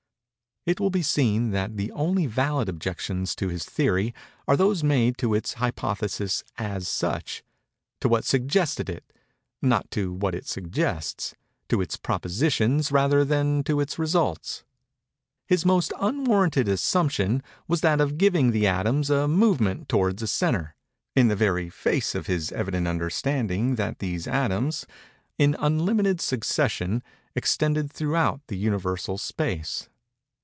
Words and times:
It 0.63 0.79
will 0.79 0.91
be 0.91 1.01
seen 1.01 1.49
that 1.53 1.75
the 1.75 1.91
only 1.93 2.27
valid 2.27 2.69
objections 2.69 3.35
to 3.37 3.47
his 3.47 3.65
theory, 3.65 4.13
are 4.47 4.55
those 4.55 4.83
made 4.83 5.17
to 5.17 5.33
its 5.33 5.53
hypothesis 5.55 6.43
as 6.55 6.87
such—to 6.87 8.07
what 8.07 8.25
suggested 8.25 8.87
it—not 8.87 9.89
to 9.89 10.13
what 10.13 10.35
it 10.35 10.45
suggests; 10.45 11.33
to 11.69 11.81
its 11.81 11.97
propositions 11.97 12.91
rather 12.91 13.25
than 13.25 13.63
to 13.63 13.79
its 13.79 13.97
results. 13.97 14.63
His 15.47 15.65
most 15.65 15.93
unwarranted 15.99 16.67
assumption 16.67 17.41
was 17.67 17.81
that 17.81 17.99
of 17.99 18.19
giving 18.19 18.51
the 18.51 18.67
atoms 18.67 19.09
a 19.09 19.27
movement 19.27 19.89
towards 19.89 20.21
a 20.21 20.27
centre, 20.27 20.75
in 21.15 21.27
the 21.27 21.35
very 21.35 21.71
face 21.71 22.13
of 22.13 22.27
his 22.27 22.51
evident 22.51 22.87
understanding 22.87 23.77
that 23.77 23.97
these 23.97 24.27
atoms, 24.27 24.85
in 25.39 25.55
unlimited 25.57 26.21
succession, 26.21 27.01
extended 27.35 27.91
throughout 27.91 28.41
the 28.45 28.57
Universal 28.57 29.17
space. 29.17 29.87